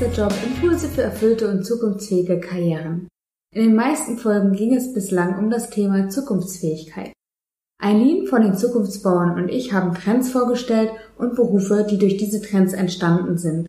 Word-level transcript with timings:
Meisterjob 0.00 0.32
Impulse 0.46 0.86
für 0.86 1.02
erfüllte 1.02 1.50
und 1.50 1.64
zukunftsfähige 1.64 2.38
Karrieren. 2.38 3.08
In 3.52 3.64
den 3.64 3.74
meisten 3.74 4.16
Folgen 4.16 4.52
ging 4.52 4.72
es 4.72 4.94
bislang 4.94 5.36
um 5.40 5.50
das 5.50 5.70
Thema 5.70 6.08
Zukunftsfähigkeit. 6.08 7.12
Eileen 7.82 8.28
von 8.28 8.42
den 8.42 8.54
Zukunftsbauern 8.54 9.34
und 9.34 9.48
ich 9.48 9.72
haben 9.72 9.94
Trends 9.94 10.30
vorgestellt 10.30 10.92
und 11.16 11.34
Berufe, 11.34 11.84
die 11.90 11.98
durch 11.98 12.16
diese 12.16 12.40
Trends 12.40 12.74
entstanden 12.74 13.38
sind. 13.38 13.66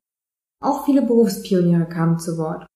Auch 0.62 0.86
viele 0.86 1.02
Berufspioniere 1.02 1.88
kamen 1.88 2.20
zu 2.20 2.38
Wort. 2.38 2.68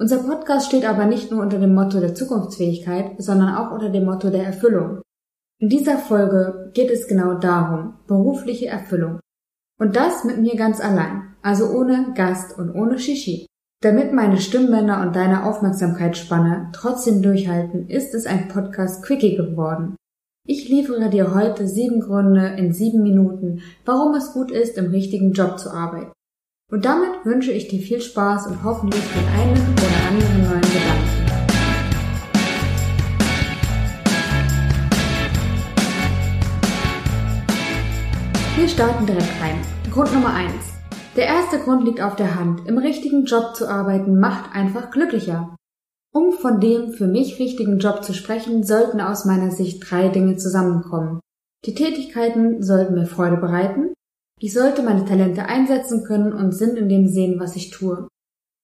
Unser 0.00 0.24
Podcast 0.24 0.66
steht 0.66 0.84
aber 0.84 1.04
nicht 1.04 1.30
nur 1.30 1.42
unter 1.42 1.60
dem 1.60 1.76
Motto 1.76 2.00
der 2.00 2.16
Zukunftsfähigkeit, 2.16 3.22
sondern 3.22 3.54
auch 3.54 3.70
unter 3.70 3.90
dem 3.90 4.04
Motto 4.04 4.30
der 4.30 4.42
Erfüllung. 4.42 5.00
In 5.60 5.68
dieser 5.68 5.98
Folge 5.98 6.72
geht 6.74 6.90
es 6.90 7.06
genau 7.06 7.34
darum, 7.34 7.98
berufliche 8.08 8.66
Erfüllung. 8.66 9.20
Und 9.78 9.96
das 9.96 10.24
mit 10.24 10.38
mir 10.38 10.56
ganz 10.56 10.80
allein, 10.80 11.34
also 11.42 11.70
ohne 11.70 12.12
Gast 12.14 12.58
und 12.58 12.74
ohne 12.74 12.98
Shishi. 12.98 13.46
Damit 13.82 14.12
meine 14.12 14.38
Stimmbänder 14.38 15.02
und 15.02 15.14
deine 15.14 15.44
Aufmerksamkeitsspanne 15.44 16.70
trotzdem 16.72 17.20
durchhalten, 17.20 17.88
ist 17.88 18.14
es 18.14 18.26
ein 18.26 18.48
Podcast 18.48 19.04
Quickie 19.04 19.36
geworden. 19.36 19.96
Ich 20.48 20.68
liefere 20.68 21.10
dir 21.10 21.34
heute 21.34 21.68
sieben 21.68 22.00
Gründe 22.00 22.54
in 22.56 22.72
sieben 22.72 23.02
Minuten, 23.02 23.62
warum 23.84 24.14
es 24.14 24.32
gut 24.32 24.50
ist, 24.50 24.78
im 24.78 24.86
richtigen 24.86 25.32
Job 25.32 25.58
zu 25.58 25.70
arbeiten. 25.70 26.12
Und 26.72 26.84
damit 26.84 27.24
wünsche 27.24 27.52
ich 27.52 27.68
dir 27.68 27.80
viel 27.80 28.00
Spaß 28.00 28.46
und 28.46 28.64
hoffentlich 28.64 29.04
den 29.12 29.28
einen 29.40 29.74
oder 29.74 30.08
anderen 30.08 30.50
neuen 30.50 30.60
Gedanken. 30.62 31.25
Wir 38.56 38.68
starten 38.68 39.04
direkt 39.04 39.38
rein. 39.42 39.60
Grund 39.92 40.14
Nummer 40.14 40.32
eins: 40.32 40.72
Der 41.14 41.26
erste 41.26 41.58
Grund 41.58 41.84
liegt 41.84 42.00
auf 42.00 42.16
der 42.16 42.36
Hand. 42.36 42.66
Im 42.66 42.78
richtigen 42.78 43.26
Job 43.26 43.54
zu 43.54 43.68
arbeiten 43.68 44.18
macht 44.18 44.54
einfach 44.56 44.90
glücklicher. 44.90 45.54
Um 46.10 46.32
von 46.32 46.58
dem 46.58 46.94
für 46.94 47.06
mich 47.06 47.38
richtigen 47.38 47.78
Job 47.78 48.02
zu 48.02 48.14
sprechen, 48.14 48.64
sollten 48.64 49.02
aus 49.02 49.26
meiner 49.26 49.50
Sicht 49.50 49.84
drei 49.90 50.08
Dinge 50.08 50.38
zusammenkommen. 50.38 51.20
Die 51.66 51.74
Tätigkeiten 51.74 52.62
sollten 52.62 52.94
mir 52.94 53.04
Freude 53.04 53.36
bereiten, 53.36 53.92
ich 54.40 54.54
sollte 54.54 54.82
meine 54.82 55.04
Talente 55.04 55.44
einsetzen 55.44 56.04
können 56.04 56.32
und 56.32 56.52
Sinn 56.52 56.78
in 56.78 56.88
dem 56.88 57.08
sehen, 57.08 57.38
was 57.38 57.56
ich 57.56 57.70
tue. 57.70 58.08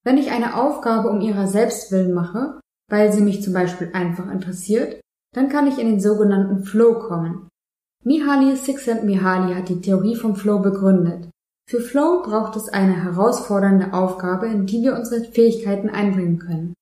Wenn 0.05 0.17
ich 0.17 0.31
eine 0.31 0.57
Aufgabe 0.57 1.11
um 1.11 1.21
ihrer 1.21 1.49
selbst 1.49 1.93
willen 1.93 2.15
mache, 2.15 2.59
weil 2.89 3.13
sie 3.13 3.21
mich 3.21 3.43
zum 3.43 3.53
Beispiel 3.53 3.91
einfach 3.93 4.31
interessiert, 4.31 5.03
dann 5.35 5.51
kann 5.51 5.67
ich 5.67 5.79
in 5.79 5.87
den 5.87 6.01
sogenannten 6.01 6.65
Flow 6.65 6.99
kommen. 6.99 7.49
Mihaly 8.05 8.57
Csikszentmihalyi 8.57 9.55
hat 9.55 9.69
die 9.69 9.81
Theorie 9.81 10.17
vom 10.17 10.35
Flow 10.35 10.59
begründet. 10.59 11.29
Für 11.69 11.81
Flow 11.81 12.23
braucht 12.23 12.57
es 12.57 12.69
eine 12.69 13.05
herausfordernde 13.05 13.93
Aufgabe, 13.93 14.47
in 14.49 14.67
die 14.67 14.83
wir 14.83 14.97
unsere 14.97 15.25
Fähigkeiten 15.25 15.89
einbringen 15.89 16.39
können. 16.41 16.75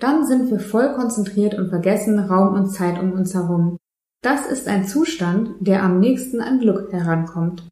Dann 0.00 0.24
sind 0.24 0.50
wir 0.50 0.60
voll 0.60 0.94
konzentriert 0.94 1.54
und 1.54 1.70
vergessen 1.70 2.18
Raum 2.20 2.54
und 2.54 2.70
Zeit 2.70 3.00
um 3.00 3.12
uns 3.12 3.34
herum. 3.34 3.76
Das 4.22 4.46
ist 4.46 4.68
ein 4.68 4.86
Zustand, 4.86 5.54
der 5.60 5.82
am 5.82 5.98
nächsten 5.98 6.40
an 6.40 6.60
Glück 6.60 6.92
herankommt. 6.92 7.68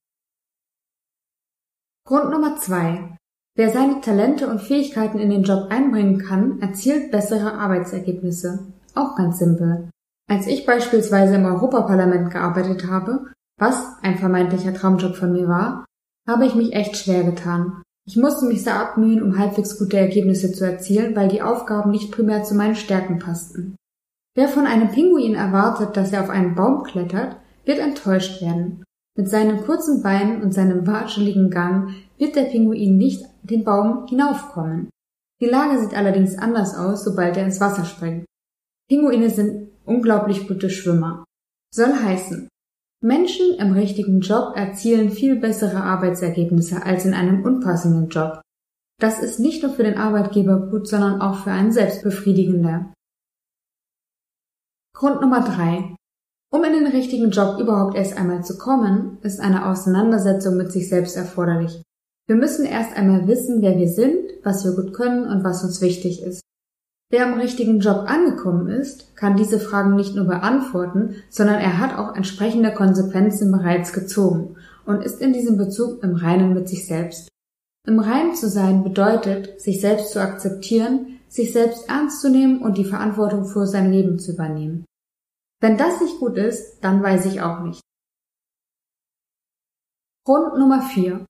Grund 2.07 2.31
Nummer 2.31 2.57
zwei. 2.57 3.17
Wer 3.57 3.71
seine 3.71 4.01
Talente 4.01 4.49
und 4.49 4.61
Fähigkeiten 4.61 5.19
in 5.19 5.31
den 5.31 5.45
Job 5.45 5.69
einbringen 5.71 6.19
kann, 6.19 6.61
erzielt 6.61 7.11
bessere 7.11 7.55
Arbeitsergebnisse. 7.55 8.67
Auch 8.95 9.17
ganz 9.17 9.39
simpel. 9.39 9.89
Als 10.29 10.47
ich 10.47 10.67
beispielsweise 10.67 11.37
im 11.37 11.45
Europaparlament 11.45 12.33
gearbeitet 12.33 12.87
habe, 12.89 13.27
was 13.59 13.97
ein 14.03 14.19
vermeintlicher 14.19 14.75
Traumjob 14.75 15.15
von 15.15 15.33
mir 15.33 15.49
war, 15.49 15.85
habe 16.29 16.47
ich 16.47 16.55
mich 16.55 16.73
echt 16.73 16.97
schwer 16.97 17.23
getan. 17.23 17.83
Ich 18.09 18.17
musste 18.17 18.47
mich 18.47 18.63
sehr 18.63 18.79
abmühen, 18.79 19.23
um 19.23 19.39
halbwegs 19.39 19.79
gute 19.79 19.99
Ergebnisse 19.99 20.53
zu 20.53 20.65
erzielen, 20.65 21.15
weil 21.17 21.29
die 21.29 21.43
Aufgaben 21.43 21.91
nicht 21.91 22.13
primär 22.13 22.43
zu 22.43 22.55
meinen 22.55 22.77
Stärken 22.77 23.19
passten. 23.19 23.77
Wer 24.37 24.49
von 24.49 24.67
einem 24.67 24.91
Pinguin 24.91 25.35
erwartet, 25.35 25.97
dass 25.97 26.13
er 26.13 26.23
auf 26.23 26.31
einen 26.31 26.55
Baum 26.55 26.83
klettert, 26.83 27.37
wird 27.65 27.79
enttäuscht 27.79 28.43
werden. 28.43 28.85
Mit 29.17 29.29
seinen 29.29 29.65
kurzen 29.65 30.03
Beinen 30.03 30.43
und 30.43 30.53
seinem 30.53 30.87
watscheligen 30.87 31.51
Gang 31.51 31.95
wird 32.19 32.37
der 32.37 32.43
Pinguin 32.43 32.99
nicht 32.99 33.25
den 33.43 33.65
Baum 33.65 34.07
hinaufkommen. 34.07 34.91
Die 35.41 35.47
Lage 35.47 35.81
sieht 35.81 35.97
allerdings 35.97 36.37
anders 36.37 36.77
aus, 36.77 37.03
sobald 37.03 37.37
er 37.37 37.45
ins 37.45 37.61
Wasser 37.61 37.85
springt. 37.85 38.27
Pinguine 38.89 39.31
sind 39.31 39.71
unglaublich 39.85 40.47
gute 40.47 40.71
Schwimmer. 40.71 41.25
Soll 41.75 41.93
heißen, 41.93 42.49
Menschen 43.03 43.55
im 43.59 43.73
richtigen 43.73 44.21
Job 44.21 44.57
erzielen 44.57 45.11
viel 45.11 45.37
bessere 45.37 45.83
Arbeitsergebnisse 45.83 46.83
als 46.85 47.05
in 47.05 47.15
einem 47.15 47.45
unpassenden 47.45 48.09
Job. 48.09 48.41
Das 48.99 49.23
ist 49.23 49.39
nicht 49.39 49.63
nur 49.63 49.73
für 49.73 49.83
den 49.83 49.99
Arbeitgeber 49.99 50.71
gut, 50.71 50.89
sondern 50.89 51.21
auch 51.21 51.45
für 51.45 51.51
einen 51.51 51.73
selbst 51.73 52.03
befriedigender. 52.03 52.93
Grund 54.95 55.21
Nummer 55.21 55.43
drei. 55.43 55.95
Um 56.51 56.65
in 56.65 56.73
den 56.73 56.87
richtigen 56.87 57.31
Job 57.31 57.61
überhaupt 57.61 57.97
erst 57.97 58.17
einmal 58.17 58.45
zu 58.45 58.57
kommen, 58.57 59.19
ist 59.21 59.41
eine 59.41 59.67
Auseinandersetzung 59.67 60.57
mit 60.57 60.73
sich 60.73 60.89
selbst 60.89 61.17
erforderlich. 61.17 61.83
Wir 62.27 62.37
müssen 62.37 62.65
erst 62.65 62.97
einmal 62.97 63.29
wissen, 63.29 63.61
wer 63.61 63.77
wir 63.77 63.89
sind, 63.89 64.31
was 64.43 64.65
wir 64.65 64.73
gut 64.73 64.95
können 64.95 65.29
und 65.29 65.45
was 65.45 65.63
uns 65.63 65.83
wichtig 65.83 66.23
ist. 66.23 66.41
Wer 67.09 67.25
am 67.25 67.35
richtigen 67.35 67.79
Job 67.79 68.05
angekommen 68.09 68.67
ist, 68.67 69.15
kann 69.15 69.37
diese 69.37 69.61
Fragen 69.61 69.95
nicht 69.95 70.17
nur 70.17 70.25
beantworten, 70.25 71.23
sondern 71.31 71.61
er 71.61 71.79
hat 71.79 71.97
auch 71.97 72.17
entsprechende 72.17 72.75
Konsequenzen 72.75 73.53
bereits 73.53 73.93
gezogen 73.93 74.57
und 74.87 75.05
ist 75.05 75.21
in 75.21 75.33
diesem 75.33 75.57
Bezug 75.57 76.03
im 76.03 76.17
Reinen 76.17 76.53
mit 76.53 76.69
sich 76.69 76.87
selbst. 76.87 77.29
Im 77.87 78.01
Reinen 78.01 78.35
zu 78.35 78.49
sein 78.49 78.83
bedeutet, 78.83 79.61
sich 79.61 79.81
selbst 79.81 80.11
zu 80.11 80.21
akzeptieren, 80.21 81.21
sich 81.29 81.53
selbst 81.53 81.89
ernst 81.89 82.21
zu 82.21 82.29
nehmen 82.29 82.61
und 82.61 82.77
die 82.77 82.85
Verantwortung 82.85 83.45
für 83.45 83.67
sein 83.67 83.93
Leben 83.93 84.19
zu 84.19 84.33
übernehmen. 84.33 84.85
Wenn 85.61 85.79
das 85.79 86.01
nicht 86.01 86.19
gut 86.19 86.37
ist, 86.37 86.81
dann 86.81 87.03
weiß 87.03 87.27
ich 87.27 87.41
auch 87.41 87.61
nicht. 87.61 87.81
Grund 90.27 90.59
Nummer 90.59 90.83
4. 90.83 91.25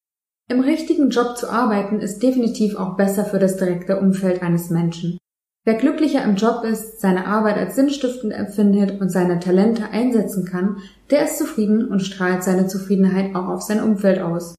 Im 0.48 0.60
richtigen 0.60 1.10
Job 1.10 1.36
zu 1.36 1.50
arbeiten 1.50 2.00
ist 2.00 2.22
definitiv 2.22 2.76
auch 2.76 2.96
besser 2.96 3.26
für 3.26 3.38
das 3.38 3.58
direkte 3.58 4.00
Umfeld 4.00 4.42
eines 4.42 4.70
Menschen. 4.70 5.18
Wer 5.66 5.74
glücklicher 5.74 6.22
im 6.22 6.36
Job 6.36 6.62
ist, 6.62 7.00
seine 7.00 7.26
Arbeit 7.26 7.56
als 7.56 7.74
sinnstiftend 7.74 8.32
empfindet 8.32 9.00
und 9.00 9.10
seine 9.10 9.40
Talente 9.40 9.90
einsetzen 9.90 10.44
kann, 10.44 10.76
der 11.10 11.24
ist 11.24 11.38
zufrieden 11.38 11.88
und 11.88 11.98
strahlt 11.98 12.44
seine 12.44 12.68
Zufriedenheit 12.68 13.34
auch 13.34 13.48
auf 13.48 13.62
sein 13.62 13.82
Umfeld 13.82 14.20
aus. 14.20 14.54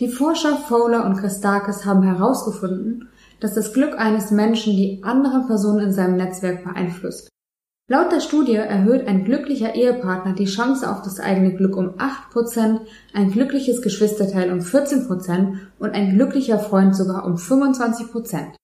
Die 0.00 0.08
Forscher 0.08 0.56
Fowler 0.56 1.04
und 1.04 1.18
Christakis 1.18 1.84
haben 1.84 2.02
herausgefunden, 2.02 3.08
dass 3.38 3.54
das 3.54 3.72
Glück 3.72 3.96
eines 3.96 4.32
Menschen 4.32 4.76
die 4.76 5.04
anderen 5.04 5.46
Personen 5.46 5.86
in 5.86 5.92
seinem 5.92 6.16
Netzwerk 6.16 6.64
beeinflusst. 6.64 7.28
Laut 7.88 8.10
der 8.10 8.20
Studie 8.20 8.56
erhöht 8.56 9.06
ein 9.06 9.24
glücklicher 9.24 9.76
Ehepartner 9.76 10.32
die 10.32 10.46
Chance 10.46 10.90
auf 10.90 11.02
das 11.02 11.20
eigene 11.20 11.54
Glück 11.54 11.76
um 11.76 11.90
8%, 11.90 12.80
ein 13.14 13.30
glückliches 13.30 13.82
Geschwisterteil 13.82 14.50
um 14.52 14.58
14% 14.58 15.58
und 15.78 15.94
ein 15.94 16.16
glücklicher 16.16 16.58
Freund 16.58 16.96
sogar 16.96 17.24
um 17.24 17.36
25%. 17.36 18.54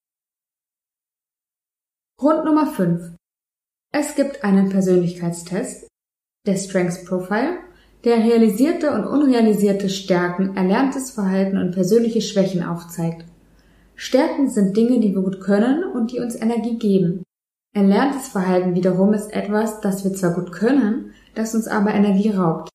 Grund 2.19 2.45
Nummer 2.45 2.65
5. 2.65 3.13
Es 3.93 4.15
gibt 4.15 4.43
einen 4.43 4.69
Persönlichkeitstest, 4.69 5.87
der 6.47 6.55
Strengths 6.55 7.05
Profile, 7.05 7.59
der 8.05 8.17
realisierte 8.17 8.91
und 8.91 9.05
unrealisierte 9.05 9.87
Stärken, 9.87 10.57
erlerntes 10.57 11.11
Verhalten 11.11 11.59
und 11.59 11.75
persönliche 11.75 12.21
Schwächen 12.21 12.63
aufzeigt. 12.63 13.23
Stärken 13.93 14.49
sind 14.49 14.75
Dinge, 14.75 14.99
die 14.99 15.13
wir 15.13 15.21
gut 15.21 15.41
können 15.41 15.83
und 15.83 16.11
die 16.11 16.19
uns 16.19 16.33
Energie 16.33 16.79
geben. 16.79 17.21
Erlerntes 17.75 18.29
Verhalten 18.29 18.73
wiederum 18.73 19.13
ist 19.13 19.31
etwas, 19.31 19.79
das 19.81 20.03
wir 20.03 20.13
zwar 20.13 20.33
gut 20.33 20.51
können, 20.51 21.13
das 21.35 21.53
uns 21.53 21.67
aber 21.67 21.93
Energie 21.93 22.31
raubt. 22.31 22.69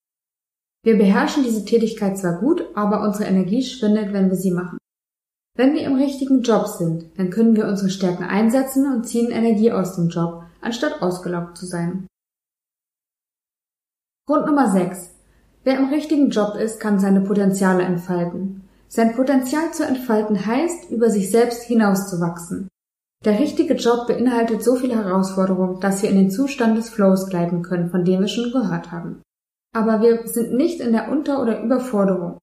Wir 0.84 0.96
beherrschen 0.96 1.42
diese 1.42 1.64
Tätigkeit 1.64 2.16
zwar 2.16 2.38
gut, 2.38 2.64
aber 2.76 3.02
unsere 3.02 3.24
Energie 3.24 3.62
schwindet, 3.62 4.12
wenn 4.12 4.28
wir 4.28 4.36
sie 4.36 4.52
machen. 4.52 4.78
Wenn 5.54 5.74
wir 5.74 5.82
im 5.82 5.96
richtigen 5.96 6.42
Job 6.42 6.66
sind, 6.66 7.18
dann 7.18 7.28
können 7.28 7.54
wir 7.54 7.66
unsere 7.66 7.90
Stärken 7.90 8.24
einsetzen 8.24 8.90
und 8.90 9.04
ziehen 9.04 9.30
Energie 9.30 9.70
aus 9.70 9.96
dem 9.96 10.08
Job, 10.08 10.44
anstatt 10.62 11.02
ausgelaugt 11.02 11.58
zu 11.58 11.66
sein. 11.66 12.06
Grund 14.26 14.46
Nummer 14.46 14.70
6. 14.70 15.10
Wer 15.64 15.78
im 15.78 15.90
richtigen 15.90 16.30
Job 16.30 16.54
ist, 16.56 16.80
kann 16.80 16.98
seine 16.98 17.20
Potenziale 17.20 17.82
entfalten. 17.82 18.62
Sein 18.88 19.14
Potenzial 19.14 19.72
zu 19.72 19.84
entfalten 19.84 20.46
heißt, 20.46 20.90
über 20.90 21.10
sich 21.10 21.30
selbst 21.30 21.64
hinauszuwachsen. 21.64 22.68
Der 23.24 23.38
richtige 23.38 23.74
Job 23.74 24.06
beinhaltet 24.06 24.62
so 24.62 24.76
viele 24.76 24.96
Herausforderungen, 24.96 25.80
dass 25.80 26.02
wir 26.02 26.10
in 26.10 26.16
den 26.16 26.30
Zustand 26.30 26.78
des 26.78 26.88
Flows 26.88 27.28
gleiten 27.28 27.62
können, 27.62 27.90
von 27.90 28.04
dem 28.04 28.20
wir 28.20 28.28
schon 28.28 28.52
gehört 28.52 28.90
haben. 28.90 29.22
Aber 29.74 30.00
wir 30.00 30.26
sind 30.26 30.54
nicht 30.54 30.80
in 30.80 30.92
der 30.92 31.10
Unter- 31.10 31.40
oder 31.42 31.62
Überforderung. 31.62 32.38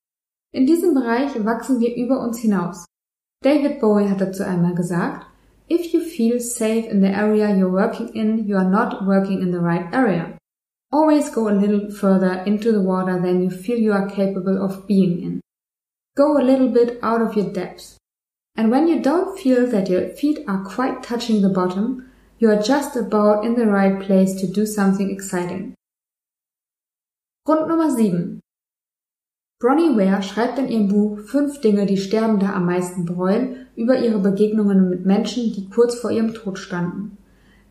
In 0.54 0.66
diesem 0.66 0.94
Bereich 0.94 1.44
wachsen 1.44 1.80
wir 1.80 1.96
über 1.96 2.22
uns 2.22 2.40
hinaus. 2.40 2.86
David 3.42 3.80
Bowie 3.80 4.10
hat 4.10 4.20
dazu 4.20 4.44
einmal 4.44 4.76
gesagt, 4.76 5.26
If 5.70 5.94
you 5.94 6.02
feel 6.02 6.42
safe 6.42 6.90
in 6.90 7.00
the 7.00 7.08
area 7.08 7.56
you're 7.56 7.72
working 7.72 8.10
in, 8.10 8.46
you 8.46 8.58
are 8.58 8.70
not 8.70 9.06
working 9.06 9.42
in 9.42 9.52
the 9.52 9.62
right 9.62 9.88
area. 9.94 10.38
Always 10.92 11.30
go 11.30 11.48
a 11.48 11.56
little 11.56 11.90
further 11.90 12.44
into 12.46 12.72
the 12.74 12.82
water 12.82 13.22
than 13.22 13.42
you 13.42 13.50
feel 13.50 13.78
you 13.78 13.94
are 13.94 14.10
capable 14.10 14.62
of 14.62 14.86
being 14.88 15.22
in. 15.22 15.42
Go 16.18 16.38
a 16.38 16.44
little 16.44 16.68
bit 16.68 17.00
out 17.02 17.22
of 17.22 17.36
your 17.36 17.54
depth. 17.54 17.98
And 18.58 18.72
when 18.72 18.90
you 18.90 19.00
don't 19.02 19.40
feel 19.40 19.68
that 19.68 19.90
your 19.90 20.10
feet 20.10 20.40
are 20.48 20.66
quite 20.66 21.02
touching 21.02 21.42
the 21.42 21.50
bottom, 21.50 22.12
you 22.40 22.50
are 22.50 22.62
just 22.62 22.98
about 22.98 23.46
in 23.46 23.56
the 23.56 23.68
right 23.68 24.02
place 24.02 24.34
to 24.42 24.48
do 24.48 24.66
something 24.66 25.10
exciting. 25.10 25.76
Grund 27.46 27.70
Nummer 27.70 27.90
7. 27.90 28.42
Bronnie 29.62 29.98
Ware 29.98 30.24
schreibt 30.24 30.58
in 30.58 30.70
ihrem 30.70 30.88
Buch 30.88 31.20
Fünf 31.20 31.60
Dinge, 31.60 31.86
die 31.86 31.98
Sterbende 31.98 32.54
am 32.54 32.66
meisten 32.66 33.04
bereuen, 33.04 33.68
über 33.76 34.00
ihre 34.00 34.20
Begegnungen 34.20 34.90
mit 34.90 35.06
Menschen, 35.06 35.52
die 35.52 35.68
kurz 35.68 35.96
vor 35.96 36.12
ihrem 36.12 36.34
Tod 36.34 36.58
standen. 36.58 37.18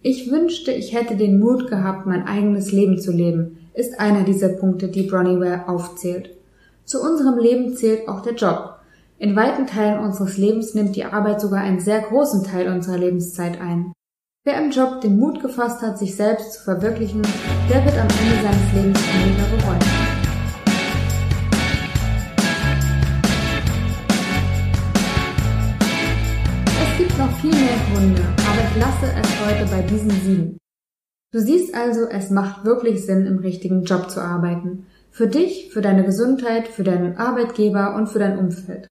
Ich 0.03 0.31
wünschte, 0.31 0.71
ich 0.71 0.95
hätte 0.95 1.17
den 1.17 1.41
Mut 1.41 1.67
gehabt, 1.71 2.05
mein 2.05 2.27
eigenes 2.27 2.73
Leben 2.73 3.01
zu 3.01 3.11
leben, 3.11 3.71
ist 3.73 3.99
einer 3.99 4.25
dieser 4.25 4.51
Punkte, 4.51 4.89
die 4.89 5.05
Bronnie 5.05 5.41
Ware 5.41 5.67
aufzählt. 5.67 6.37
Zu 6.85 7.01
unserem 7.01 7.39
Leben 7.39 7.75
zählt 7.75 8.07
auch 8.07 8.21
der 8.21 8.35
Job. 8.35 8.75
In 9.17 9.35
weiten 9.35 9.67
Teilen 9.67 10.01
unseres 10.01 10.37
Lebens 10.37 10.75
nimmt 10.75 10.95
die 10.95 11.07
Arbeit 11.07 11.41
sogar 11.41 11.61
einen 11.61 11.81
sehr 11.81 12.03
großen 12.03 12.45
Teil 12.45 12.69
unserer 12.69 12.99
Lebenszeit 12.99 13.59
ein. 13.63 13.95
Wer 14.45 14.63
im 14.63 14.71
Job 14.71 15.01
den 15.01 15.19
Mut 15.19 15.41
gefasst 15.41 15.81
hat, 15.81 15.99
sich 15.99 16.15
selbst 16.15 16.53
zu 16.53 16.65
verwirklichen, 16.65 17.23
der 17.71 17.83
wird 17.83 17.97
am 17.97 18.09
Ende 18.09 18.43
seines 18.43 18.75
Lebens 18.75 19.01
weniger 19.15 19.57
bereuen. 19.57 20.08
Gibt 27.09 27.19
noch 27.19 27.33
viel 27.39 27.51
mehr 27.51 27.79
Gründe, 27.93 28.23
aber 28.23 28.69
ich 28.69 28.77
lasse 28.77 29.13
es 29.21 29.47
heute 29.47 29.71
bei 29.71 29.83
diesen 29.83 30.11
sieben. 30.11 30.59
Du 31.33 31.41
siehst 31.41 31.75
also, 31.75 32.07
es 32.07 32.31
macht 32.31 32.65
wirklich 32.65 33.05
Sinn, 33.05 33.27
im 33.27 33.39
richtigen 33.39 33.85
Job 33.85 34.11
zu 34.11 34.21
arbeiten. 34.21 34.87
Für 35.11 35.27
dich, 35.27 35.71
für 35.73 35.81
deine 35.81 36.05
Gesundheit, 36.05 36.69
für 36.69 36.85
deinen 36.85 37.17
Arbeitgeber 37.17 37.95
und 37.97 38.09
für 38.09 38.19
dein 38.19 38.39
Umfeld. 38.39 38.87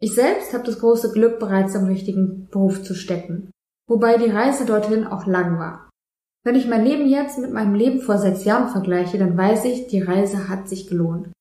Ich 0.00 0.14
selbst 0.14 0.52
habe 0.54 0.64
das 0.64 0.78
große 0.78 1.12
Glück, 1.12 1.38
bereits 1.38 1.74
im 1.74 1.84
richtigen 1.84 2.48
Beruf 2.50 2.82
zu 2.82 2.94
stecken 2.94 3.50
wobei 3.88 4.18
die 4.18 4.30
Reise 4.30 4.66
dorthin 4.66 5.06
auch 5.06 5.26
lang 5.26 5.58
war. 5.58 5.90
Wenn 6.44 6.54
ich 6.54 6.68
mein 6.68 6.84
Leben 6.84 7.08
jetzt 7.08 7.38
mit 7.38 7.52
meinem 7.52 7.74
Leben 7.74 8.00
vor 8.00 8.18
sechs 8.18 8.44
Jahren 8.44 8.68
vergleiche, 8.68 9.18
dann 9.18 9.36
weiß 9.36 9.64
ich, 9.64 9.88
die 9.88 10.02
Reise 10.02 10.48
hat 10.48 10.68
sich 10.68 10.86
gelohnt. 10.86 11.32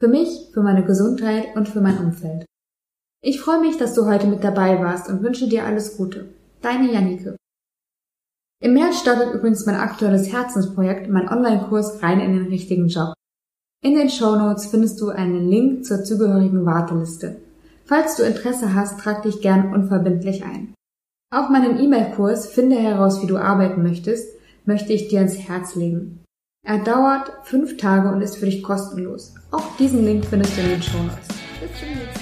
Für 0.00 0.08
mich, 0.08 0.50
für 0.52 0.62
meine 0.62 0.84
Gesundheit 0.84 1.56
und 1.56 1.68
für 1.68 1.80
mein 1.80 1.98
Umfeld. 1.98 2.44
Ich 3.20 3.40
freue 3.40 3.60
mich, 3.60 3.76
dass 3.76 3.94
du 3.94 4.06
heute 4.06 4.28
mit 4.28 4.44
dabei 4.44 4.80
warst 4.80 5.08
und 5.08 5.22
wünsche 5.22 5.48
dir 5.48 5.64
alles 5.64 5.96
Gute. 5.96 6.28
Deine 6.62 6.92
Janike. 6.92 7.36
Im 8.60 8.74
März 8.74 9.00
startet 9.00 9.34
übrigens 9.34 9.66
mein 9.66 9.74
aktuelles 9.74 10.32
Herzensprojekt, 10.32 11.08
mein 11.08 11.28
Online-Kurs 11.28 12.02
rein 12.02 12.20
in 12.20 12.32
den 12.32 12.46
richtigen 12.46 12.88
Job. 12.88 13.14
In 13.82 13.94
den 13.94 14.08
Show 14.08 14.36
Notes 14.36 14.66
findest 14.66 15.00
du 15.00 15.10
einen 15.10 15.48
Link 15.48 15.84
zur 15.84 16.04
zugehörigen 16.04 16.64
Warteliste. 16.64 17.40
Falls 17.84 18.16
du 18.16 18.22
Interesse 18.22 18.74
hast, 18.74 19.00
trag 19.00 19.22
dich 19.22 19.40
gern 19.40 19.72
unverbindlich 19.72 20.44
ein. 20.44 20.74
Auch 21.30 21.48
meinen 21.48 21.78
E-Mail-Kurs 21.78 22.46
Finde 22.46 22.76
heraus, 22.76 23.22
wie 23.22 23.26
du 23.26 23.36
arbeiten 23.36 23.82
möchtest, 23.82 24.28
möchte 24.64 24.92
ich 24.92 25.08
dir 25.08 25.20
ans 25.20 25.38
Herz 25.38 25.74
legen. 25.74 26.24
Er 26.64 26.78
dauert 26.78 27.32
fünf 27.44 27.76
Tage 27.78 28.10
und 28.12 28.20
ist 28.20 28.36
für 28.36 28.46
dich 28.46 28.62
kostenlos. 28.62 29.34
Auch 29.50 29.76
diesen 29.76 30.04
Link 30.04 30.24
findest 30.24 30.56
du 30.56 30.62
in 30.62 30.68
den 30.68 30.82
Show 30.82 30.98
Notes. 30.98 31.28
Bis 31.60 31.80
zum 31.80 31.88
nächsten 31.88 32.12
Mal. 32.12 32.17